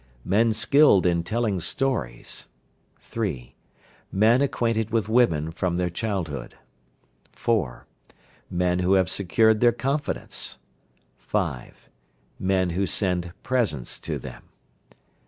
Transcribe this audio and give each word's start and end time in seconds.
Men 0.25 0.51
skilled 0.51 1.05
in 1.05 1.21
telling 1.21 1.59
stories. 1.59 2.47
3. 3.01 3.53
Men 4.11 4.41
acquainted 4.41 4.89
with 4.89 5.07
women 5.07 5.51
from 5.51 5.75
their 5.75 5.91
childhood. 5.91 6.55
4. 7.33 7.85
Men 8.49 8.79
who 8.79 8.93
have 8.93 9.11
secured 9.11 9.59
their 9.59 9.71
confidence. 9.71 10.57
5. 11.19 11.87
Men 12.39 12.71
who 12.71 12.87
send 12.87 13.33
presents 13.43 13.99
to 13.99 14.17
them. 14.17 14.45